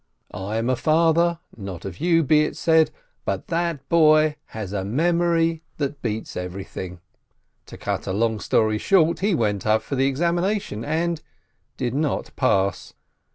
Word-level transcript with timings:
I 0.33 0.57
am 0.57 0.67
a 0.67 0.75
father, 0.75 1.37
not 1.55 1.85
of 1.85 1.99
you 1.99 2.23
be 2.23 2.41
it 2.41 2.57
said! 2.57 2.89
but 3.23 3.49
that 3.49 3.87
boy 3.87 4.37
has 4.45 4.73
a 4.73 4.83
memory 4.83 5.61
that 5.77 6.01
beats 6.01 6.35
everything! 6.35 6.99
To 7.67 7.77
cut 7.77 8.07
a 8.07 8.11
long 8.11 8.39
story 8.39 8.79
short, 8.79 9.19
he 9.19 9.35
went 9.35 9.63
up 9.67 9.83
for 9.83 9.99
examination 9.99 10.83
and— 10.83 11.21
did 11.77 11.93
not 11.93 12.35
pass! 12.35 12.95